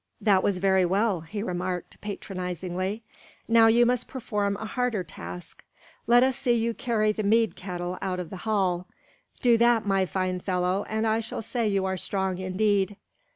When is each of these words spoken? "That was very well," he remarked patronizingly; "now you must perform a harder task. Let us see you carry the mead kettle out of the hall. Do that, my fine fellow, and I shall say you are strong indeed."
"That 0.19 0.41
was 0.41 0.57
very 0.57 0.83
well," 0.83 1.21
he 1.21 1.43
remarked 1.43 2.01
patronizingly; 2.01 3.03
"now 3.47 3.67
you 3.67 3.85
must 3.85 4.07
perform 4.07 4.57
a 4.57 4.65
harder 4.65 5.03
task. 5.03 5.63
Let 6.07 6.23
us 6.23 6.35
see 6.35 6.53
you 6.53 6.73
carry 6.73 7.11
the 7.11 7.21
mead 7.21 7.55
kettle 7.55 7.99
out 8.01 8.19
of 8.19 8.31
the 8.31 8.37
hall. 8.37 8.87
Do 9.43 9.59
that, 9.59 9.85
my 9.85 10.07
fine 10.07 10.39
fellow, 10.39 10.85
and 10.89 11.05
I 11.05 11.19
shall 11.19 11.43
say 11.43 11.67
you 11.67 11.85
are 11.85 11.97
strong 11.97 12.39
indeed." 12.39 12.97